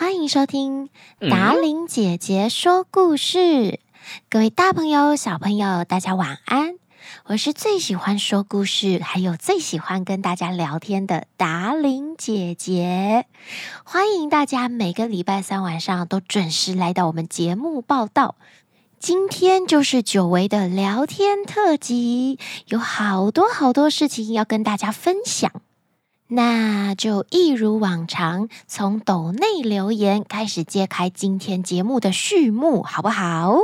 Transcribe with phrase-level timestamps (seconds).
[0.00, 0.90] 欢迎收听
[1.28, 3.66] 达玲姐姐说故事。
[3.66, 3.78] 嗯、
[4.30, 6.76] 各位大朋友、小朋友，大家晚安。
[7.24, 13.26] 我是最喜欢说故事，还有最喜欢跟大家聊天的达玲姐姐。
[13.82, 18.36] 欢迎大家每个礼拜三晚上都准时来到我们节目报道。
[19.00, 25.50] 今天就是久违的聊天特辑，有好多好多事情要跟大家分享。
[26.30, 33.56] 那就一如往常，从抖内留言开始揭开今天节目的序幕，好不好？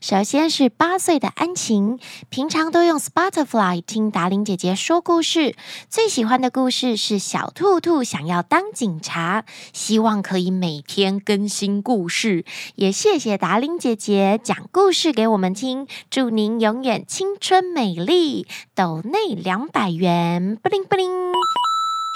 [0.00, 5.56] 首先是八岁的安晴，平常都用 Spotify 听达玲姐姐说故事，
[5.88, 12.44] 最喜欢的故事是小兔兔想要当警察，希望可以每天更新故事。
[12.76, 18.46] 也谢谢达玲姐姐讲故事给我们听，祝您永远青春美丽。
[18.76, 21.33] 抖内两百元，布灵布灵。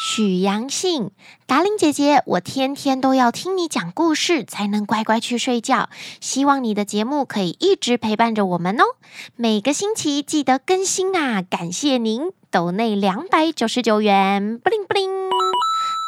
[0.00, 1.10] 许阳信，
[1.46, 5.88] 达令姐姐，我天天都要听你讲故事，才能乖乖去睡觉。
[6.20, 8.84] 希望你的节目可以一直陪伴着我们哦，
[9.34, 11.42] 每个星期记得更新啊！
[11.42, 15.10] 感谢您，抖内两百九十九元，布灵布灵。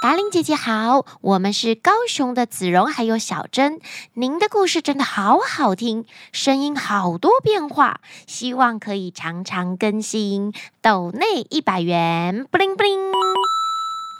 [0.02, 3.80] 达令姐姐好，我们是高雄的子荣还有小珍，
[4.14, 10.54] 您的故事真的好好听，声音好多变化，希望可以常常更新。
[10.80, 13.29] 抖内一百元，布灵布灵。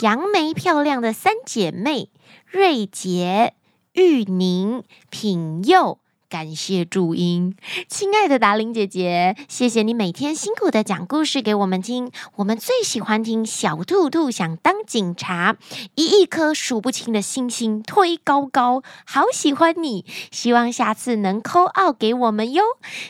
[0.00, 2.08] 杨梅漂亮的三姐妹
[2.46, 3.52] 瑞杰、
[3.92, 5.98] 玉宁、品佑，
[6.30, 7.54] 感谢祝英，
[7.86, 12.10] 亲爱的达玲姐姐，谢谢你每天辛苦的讲故事给我们听。
[12.36, 15.58] 我们最喜欢听小兔兔想当警察，
[15.96, 20.06] 一亿颗数不清的星星推高高，好喜欢你。
[20.30, 22.62] 希望下次能 call out 给我们哟。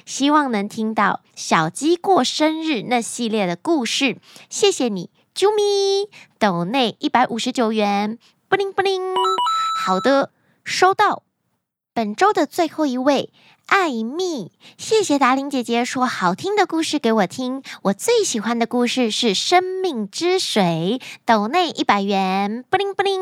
[0.05, 4.19] 希望能听到小鸡过生日那系列的故事，
[4.49, 5.09] 谢谢你。
[5.35, 9.01] 啾咪，抖内一百五十九元，布灵布灵。
[9.85, 10.31] 好的，
[10.65, 11.23] 收到。
[11.93, 13.33] 本周的最后一位，
[13.67, 17.63] 艾蜜，谢谢达玲姐姐说好听的故事给我听。
[17.83, 23.21] 我最喜欢的故事是《生命之水》，抖内一百元，布灵布灵。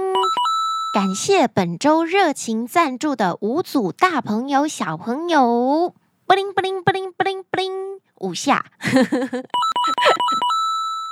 [0.94, 5.94] 感谢本周热情赞助的五组大朋友、小朋友，
[6.26, 8.64] 布灵布灵布灵布灵布灵，五下。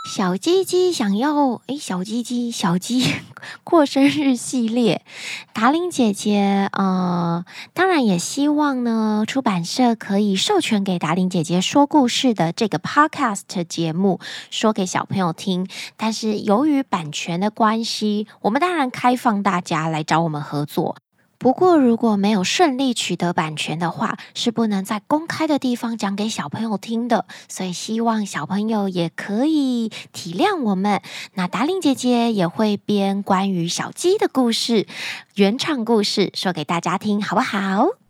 [0.09, 3.13] 小鸡鸡想要诶，小鸡鸡小鸡
[3.65, 5.05] 过生日系列，
[5.53, 7.45] 达令姐姐呃，
[7.75, 15.69] 当然也希望呢，出版社可以授权给达令姐姐说故事的这个 podcast 节目，说给小朋友听。
[15.97, 20.97] 但是由于版权的关系，我们当然开放大家来找我们合作。
[21.39, 27.27] 不过，如果没有顺利取得版权的话，是不能在公开的地方讲给小朋友听的。
[27.49, 31.03] 所以，希望小朋友也可以体谅我们。
[31.35, 34.87] 那达令姐姐也会编关于小鸡的故事，
[35.35, 38.06] 原创故事说给大家听，好不好？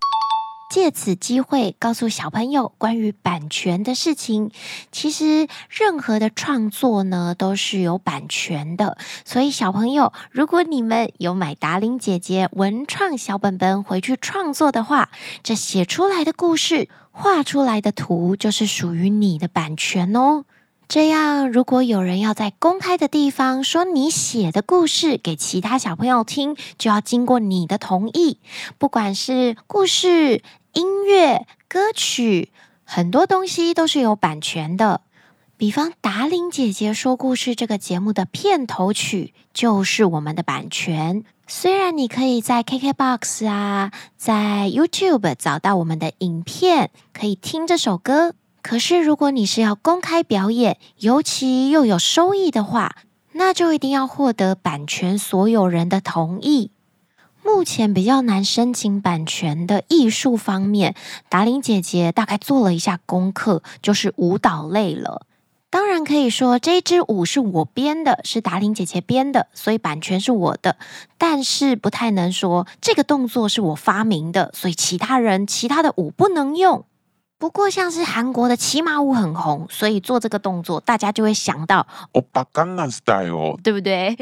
[0.68, 4.50] 借此机会告诉小朋友关于版权的事情。
[4.90, 8.98] 其实任何的创作呢，都是有版权的。
[9.24, 15.10] 所以小朋友，如果你们有买达琳姐姐文创小本本回去创作的话，
[15.42, 20.44] 这写出来的故事、画出来的图，就是属于你的版权哦。
[20.88, 28.38] 这样，如果有人要在公开的地方说你写的故事给其他小朋友听，就要经过你的同意。
[28.78, 30.42] 不管是故事、
[30.74, 32.52] 音乐、歌曲，
[32.84, 35.00] 很多东西都是有版权的。
[35.56, 41.24] 比方，达伶姐姐说故事这个节目的片头曲就是我们的版权。
[41.48, 48.34] 虽然你可以在 KKBOX 啊，在 YouTube 找到我们的影片，可以听这首歌。
[48.68, 52.96] 可是，如果你是要公开表演，尤其又有收益的话，
[53.30, 56.72] 那就一定要获得版权所有人的同意。
[57.44, 60.96] 目前比较难申请版权的艺术方面，
[61.28, 65.24] 达玲姐姐大概做了一下功课，就是舞蹈类了。
[65.70, 70.76] 当然可以说这支舞是我编的，是达玲姐姐编的，所以版权是我的。
[71.16, 76.84] 但是不太能说这个动作是我发明的，所以其他人其他的舞不能用。
[77.38, 84.16] 不过，像是韩国的骑马舞很红，所以做这个动作，大家就会想到欧巴刚南 style，对不对？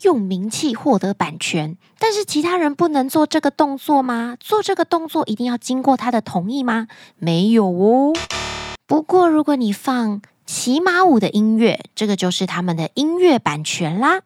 [0.00, 4.36] 用名气获得版权，但是其他人不能做这个动作吗？
[4.40, 6.88] 做这个动作一定要经过他的同意吗？
[7.18, 8.12] 没有哦。
[8.86, 14.22] 不过，如果你放骑马舞的音乐，这个就是他们的音乐版权啦。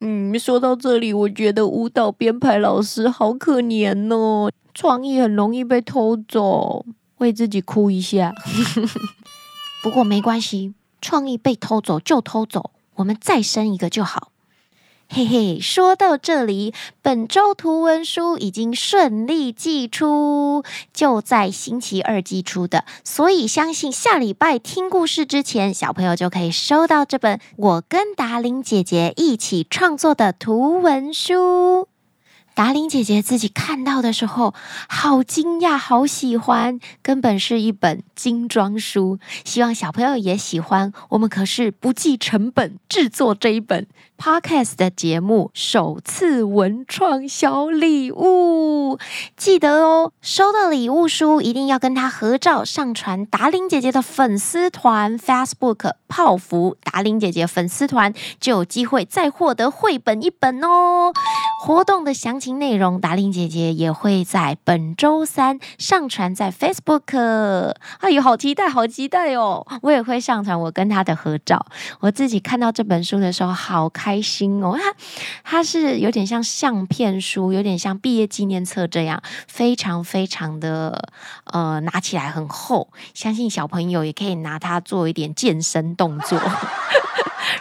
[0.00, 6.86] 嗯，说到这里，我觉得舞蹈编排老师好可怜哦，创意很容易被偷走。
[7.18, 8.34] 为自己哭一下，
[9.82, 14.32] 不过没关系，创意被偷走就偷走，我们再生一个就好。
[15.10, 20.62] 嘿嘿，说到这里，本周图文书已经顺利寄出，
[20.92, 31.88] 就在星期二寄出的，所以相信下礼拜听故事之前，小朋友就可以收到这本我跟达玲姐姐一起创作的图文书。
[32.58, 34.52] 达玲姐姐自己看到的时候，
[34.88, 39.20] 好惊讶，好喜欢，根本是一本精装书。
[39.44, 40.92] 希望小朋友也喜欢。
[41.10, 43.86] 我们可是不计成本制作这一本
[44.18, 48.98] Podcast 的节目，首次文创小礼物。
[49.36, 61.12] 记得哦，收到礼物书一定要跟他合照，上传达玲姐姐的粉丝团 Facebook 泡芙达玲姐姐粉丝团，就有机会再获得绘本一本哦。
[61.60, 67.74] 活动的详情内容，达伶姐姐也会在本周三上传在 Facebook。
[67.98, 69.66] 哎呦，好期待，好期待哦！
[69.82, 71.66] 我也会上传我跟她的合照。
[71.98, 74.78] 我自己看到这本书的时候，好开心哦！
[74.78, 74.94] 它
[75.42, 81.10] 它是有点像相片书，有点像毕业纪念册这样，非常非常的
[81.44, 82.88] 呃，拿起来很厚。
[83.14, 86.40] 相信小朋友也可以拿它做一点健身动作。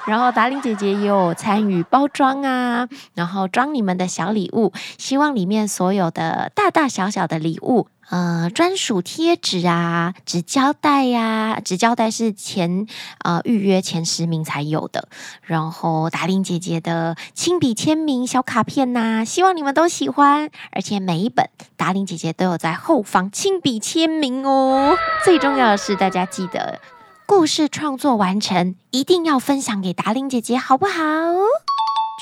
[0.07, 12.87] 然后达伶姐姐也有参与包装啊，然后装你们的小礼物，希望里面所有的大大小小的礼物，呃，专属贴纸啊，纸胶带呀，纸胶带是前
[13.25, 15.09] 呃预约前十名才有的。
[15.41, 20.49] 然后达伶姐姐的亲笔签名小卡片呐，希望你们都喜欢。
[20.71, 24.95] 而且每一本达伶姐姐都有在后方亲笔签名哦。
[25.25, 26.79] 最重要的是，大家记得。
[27.29, 31.01] 故事创作完成，一定要分享给达令姐姐，好不好？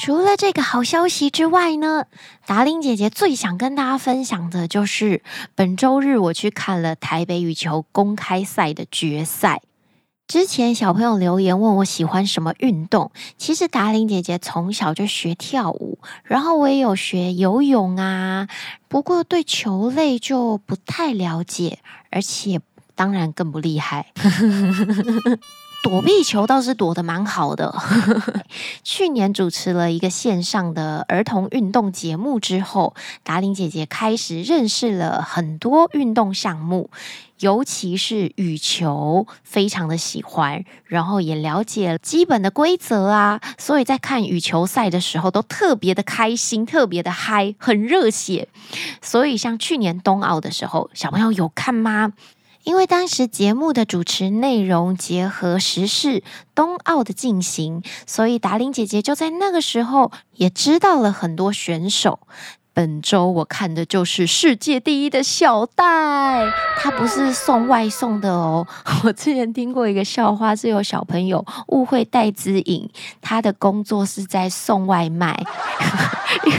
[0.01, 2.05] 除了这个好消息之外呢，
[2.47, 5.21] 达令姐姐最想跟大家分享的就是
[5.53, 9.61] 本周日我去看了台北羽球公开赛的决赛。
[10.27, 18.47] 之前小朋友留言问我喜欢什么运动，其实达伶姐姐从小就学跳舞，然后我也有学游泳啊，
[18.87, 21.77] 不过对球类就不太了解，
[22.09, 22.59] 而且。
[22.95, 24.07] 当然更不厉害，
[25.83, 27.75] 躲避球倒是躲得蛮好的。
[28.83, 36.89] 去年主持了一个线上的儿童运动节目之后，达玲姐姐开始认识了很多运动项目，
[37.39, 48.47] 尤其是羽球，非常的喜欢，然后也了解了基本的规则啊，所以在看羽球赛的时候都特别的开心，特别的嗨，很热血。
[49.03, 52.13] 所以像去年冬奥的时候，小朋友有看吗？
[52.65, 56.23] 因为当时节目的主持内容结合时事
[56.53, 62.19] 冬奥的进行，所以达玲姐姐就在那个时候也知道了很多选手。
[62.73, 68.67] 本周我看的就是世界第一的小戴，他不是送外送的哦。
[69.05, 72.89] 我之前听过一个笑话，是有小朋友误会戴资颖，
[73.21, 75.41] 他的工作是在送外卖，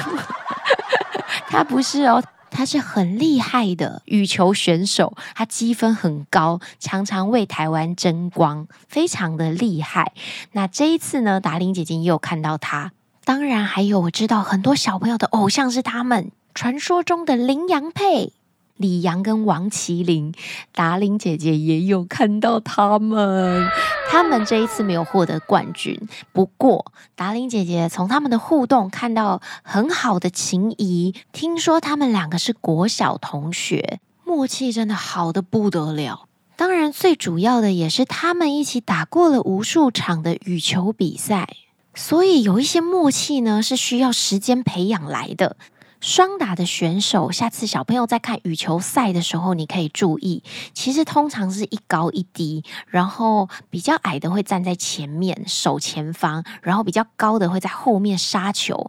[1.50, 2.22] 他不是哦。
[2.56, 10.14] 他是很厉害的羽球选手，他积分很高，常常为台湾争光，非常的厉害。
[10.52, 12.92] 那这一次呢，达玲姐姐也有看到他，
[13.26, 18.32] 当然还有我知道很多小朋友的偶像是他们传说中的羚羊配。
[18.78, 20.34] 李阳跟王麒麟，
[20.72, 23.66] 达玲姐姐也有看到他们，
[24.08, 26.08] 他们这一次没有获得冠军。
[26.32, 36.26] 不过，达伶姐姐从他们的互动看到很好的情谊，听说他们两个是国小同学，默契真的好得不得了。
[36.56, 41.48] 当然，最主要的也是他们一起打过了无数场的羽球比赛，
[41.94, 45.56] 所以有一些默契呢，是需要时间培养来的。
[46.06, 58.88] 双打的选手，下次小朋友在看羽球赛的时候，你可以注意，其实通常是一高一低，然后比较矮的会站在前面守前方，然后比较高的会在后面杀球。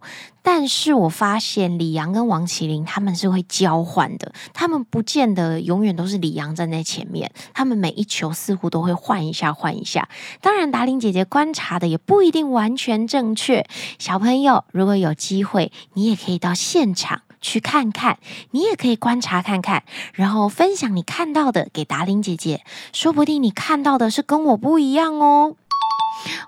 [0.49, 10.07] 但是我发现李阳跟王麒麟他们是会交换的，他们不见得永远都是李阳站在前面，他们每一球似乎都会换一下换一下。
[10.39, 13.67] 当然，达伶姐姐观察的也不一定完全正确。
[13.99, 18.17] 小朋友如果有机会，你也可以到现场去看看，
[18.51, 22.63] 你也可以观察看看，然后分享你看到的给达伶姐姐，
[22.93, 25.57] 说不定你看到的是跟我不一样哦。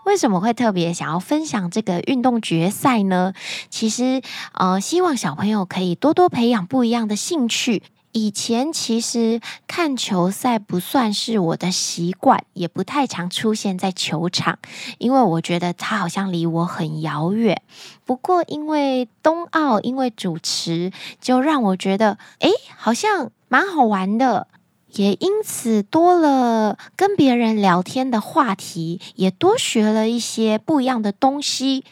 [0.05, 3.33] 为什么会特别想要分享这个运动决赛呢？
[3.69, 4.21] 其实，
[4.53, 7.83] 呃，希望小朋友可以多多培养不一样的兴趣。
[8.11, 14.57] 以前其实看球赛不算是我的习惯，也不太常出现在球场，
[14.97, 17.61] 因为我觉得它好像离我很遥远。
[18.05, 24.47] 不过因为冬奥，因为主持，就让我觉得，诶，好像蛮好玩的。
[24.93, 31.83] 也因此多了跟别人聊天的话题，也多学了一些不一样的东西。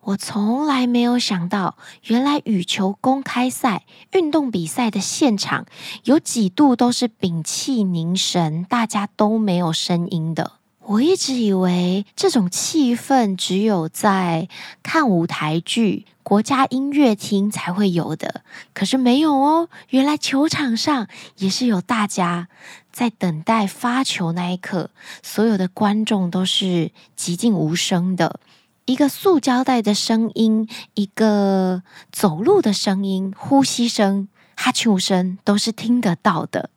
[0.00, 5.64] 我从来没有想到，原来羽球公开赛运动比赛的现场
[6.04, 10.52] 有几度都是屏气凝神，大家都没有声音的。
[10.86, 14.48] 我一直以为这种气氛只有在
[14.82, 18.42] 看舞台剧、国家音乐厅才会有的，
[18.74, 19.70] 可是没有哦。
[19.88, 22.48] 原来球场上也是有大家
[22.92, 24.90] 在等待发球那一刻，
[25.22, 28.38] 所有的观众都是寂静无声的。
[28.84, 36.68] 一个塑胶袋的声音，一个走路的声音，呼吸声、哈啾声，都是听得到的。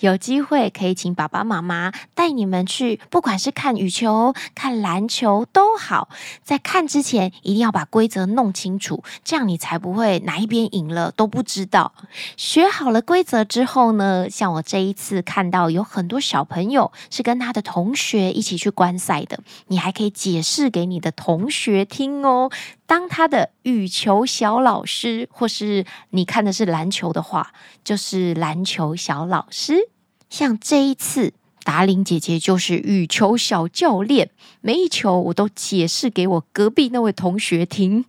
[0.00, 6.08] 有机会可以请爸爸妈妈带你们去，不管是看羽球、看篮球都好，
[6.42, 11.92] 在看之前一定要把规则弄清楚，这样你才不会哪一边赢了都不知道。
[12.36, 22.50] 学好了规则之后呢，像我这一次看到有很多小朋友是跟他的同学一起去观赛的，你还可以解释给你的同学听哦。
[22.90, 27.52] 当他的羽球小老师，或是你看的是篮球的话，
[27.84, 29.88] 就是篮球小老师。
[30.28, 31.32] 像这一次，
[31.62, 34.30] 达玲姐姐就是羽球小教练，
[34.60, 38.06] 每一球我都解释给我隔壁那位同学听。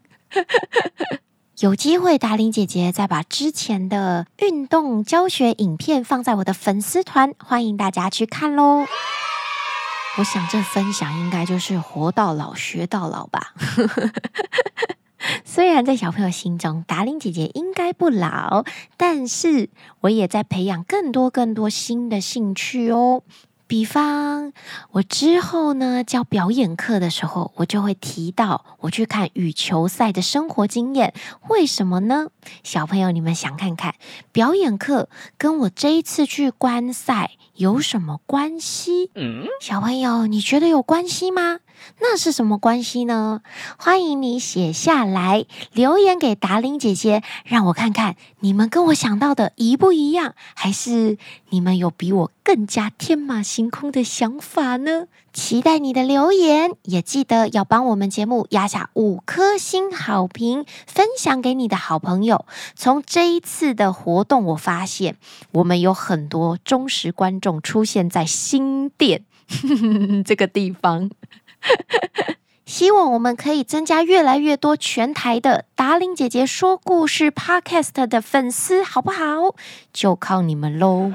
[1.61, 8.87] 有机会，达玲姐姐再把之前的运动教学影片放在我的粉丝团，欢迎大家去看喽。
[10.17, 13.53] 我想这分享应该就是活到老学到老吧。
[15.45, 18.65] 虽然在小朋友心中，达令姐姐应该不老，
[18.97, 19.69] 但是
[20.01, 23.21] 我也在培养更多更多新的兴趣哦。
[23.67, 24.51] 比方，
[24.91, 31.13] 我之后呢教表演课的时候，我就会提到我去看羽球赛的生活经验。
[31.47, 32.27] 为什么呢？
[32.63, 33.95] 小朋友，你们想看看，
[34.33, 39.11] 表演课跟我这一次去观赛有什么关系？
[39.13, 41.59] 嗯，小朋友，你觉得有关系吗？
[41.99, 43.41] 那是什么关系呢？
[43.77, 55.05] 欢迎你写下来，留言给达令姐姐，让我看看你们跟我想到的一不一样，还是你们有比我更加天马行空的想法呢？
[55.33, 62.45] 期待你的留言，也记得要帮我们节目压下五颗星好评，分享给你的好朋友。
[62.75, 65.15] 从这一次的活动，我发现
[65.51, 69.23] 我们有很多忠实观众出现在新店
[70.25, 71.09] 这个地方。
[72.65, 79.55] 希望我们可以增加越来越多全台的达令姐姐说故事 Podcast 的粉丝，好不好？
[79.91, 81.11] 就靠你们喽！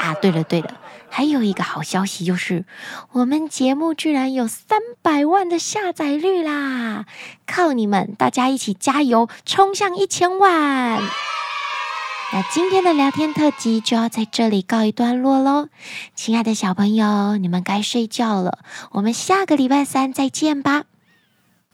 [0.00, 2.64] 啊，对了对了，还有一个好消息就是，
[3.12, 7.06] 我们节目居然有三百万的下载率啦！
[7.46, 11.02] 靠你们，大家一起加油，冲向一千万！
[12.30, 15.68] 那今天的聊天特辑就要在这里告一段落喽，
[16.14, 18.58] 亲爱的小朋友，你们该睡觉了，
[18.90, 20.84] 我们下个礼拜三再见吧。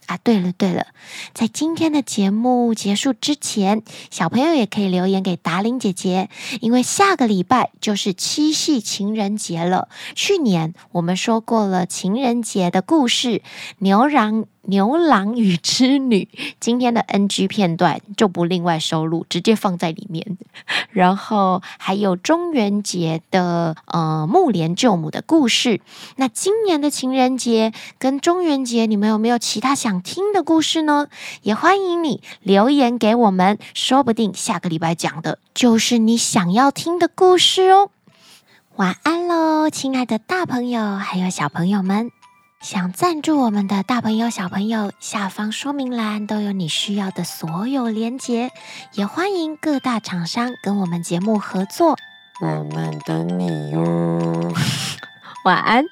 [0.07, 0.89] 啊，对了对了，
[1.33, 6.29] 在今天的节目结束之前，小朋友也可以留言给达玲姐姐，
[6.61, 9.89] 因为下个礼拜就是七夕情人节了。
[10.15, 13.43] 去年我们说过了情人节的故事，
[13.79, 14.47] 牛郎。
[14.67, 16.29] 牛郎与织女，
[16.61, 20.39] 今天的 NG 片段就不另外收录，直接放在里面。
[20.91, 25.81] 然后还有中元节的呃木莲救母的故事。
[26.17, 31.09] 那今年的情人节跟中元节，你们有没有其他想听的故事呢？
[31.43, 37.91] 也欢迎你留言给我们，说不定下个礼拜讲的就是你想要听的故事哦。
[38.77, 42.11] 晚安喽，亲爱的大朋友还有小朋友们。
[42.65, 48.51] 想赞助我们的大朋友、小朋友，下方说明栏都有你需要的所有连结，
[48.95, 51.99] 也欢迎各大厂商跟我们节目合作。
[52.41, 54.51] 我们等你哟，
[55.45, 55.85] 晚安。